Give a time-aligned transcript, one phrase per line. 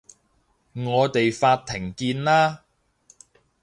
[0.73, 2.63] 我哋法庭見啦